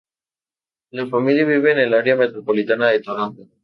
La 0.89 1.05
familia 1.05 1.45
vive 1.45 1.73
en 1.73 1.77
el 1.77 1.93
área 1.93 2.15
metropolitana 2.15 2.87
de 2.87 3.01
Toronto. 3.03 3.43